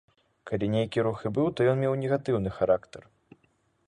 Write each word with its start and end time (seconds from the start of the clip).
Калі 0.51 0.69
нейкі 0.75 1.03
рух 1.07 1.19
і 1.29 1.31
быў, 1.37 1.51
то 1.59 1.67
ён 1.73 1.77
меў 1.83 1.93
негатыўны 2.05 2.49
характар. 2.57 3.01